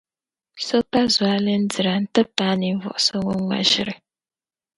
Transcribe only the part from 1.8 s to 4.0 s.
n-ti paai ninvuɣu so ŋun ŋma ʒiri.